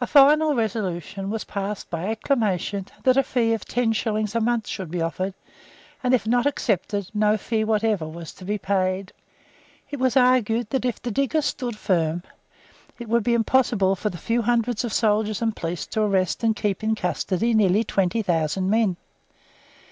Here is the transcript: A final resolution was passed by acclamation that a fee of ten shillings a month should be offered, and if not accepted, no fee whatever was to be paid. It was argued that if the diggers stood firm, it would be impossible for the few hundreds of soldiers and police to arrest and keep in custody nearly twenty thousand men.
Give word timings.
A 0.00 0.08
final 0.08 0.56
resolution 0.56 1.30
was 1.30 1.44
passed 1.44 1.88
by 1.88 2.06
acclamation 2.06 2.86
that 3.04 3.16
a 3.16 3.22
fee 3.22 3.52
of 3.52 3.64
ten 3.64 3.92
shillings 3.92 4.34
a 4.34 4.40
month 4.40 4.66
should 4.66 4.90
be 4.90 5.00
offered, 5.00 5.34
and 6.02 6.12
if 6.12 6.26
not 6.26 6.46
accepted, 6.46 7.08
no 7.14 7.36
fee 7.36 7.62
whatever 7.62 8.08
was 8.08 8.32
to 8.32 8.44
be 8.44 8.58
paid. 8.58 9.12
It 9.88 10.00
was 10.00 10.16
argued 10.16 10.70
that 10.70 10.84
if 10.84 11.00
the 11.00 11.12
diggers 11.12 11.44
stood 11.46 11.76
firm, 11.76 12.24
it 12.98 13.08
would 13.08 13.22
be 13.22 13.34
impossible 13.34 13.94
for 13.94 14.10
the 14.10 14.18
few 14.18 14.42
hundreds 14.42 14.82
of 14.82 14.92
soldiers 14.92 15.40
and 15.40 15.54
police 15.54 15.86
to 15.86 16.02
arrest 16.02 16.42
and 16.42 16.56
keep 16.56 16.82
in 16.82 16.96
custody 16.96 17.54
nearly 17.54 17.84
twenty 17.84 18.22
thousand 18.22 18.68
men. 18.68 18.96